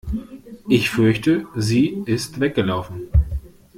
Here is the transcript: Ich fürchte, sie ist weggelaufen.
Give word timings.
Ich 0.67 0.89
fürchte, 0.89 1.45
sie 1.55 1.89
ist 2.07 2.39
weggelaufen. 2.39 3.07